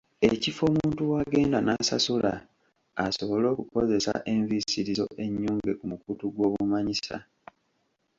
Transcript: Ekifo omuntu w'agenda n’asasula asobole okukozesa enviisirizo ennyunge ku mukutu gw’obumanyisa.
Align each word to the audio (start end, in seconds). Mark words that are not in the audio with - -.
Ekifo 0.29 0.61
omuntu 0.69 1.01
w'agenda 1.11 1.57
n’asasula 1.61 2.31
asobole 3.05 3.45
okukozesa 3.53 4.13
enviisirizo 4.31 5.05
ennyunge 5.25 5.71
ku 5.79 5.85
mukutu 5.91 6.23
gw’obumanyisa. 6.33 7.15